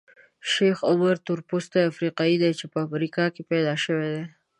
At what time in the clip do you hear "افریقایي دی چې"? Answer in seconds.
1.91-2.65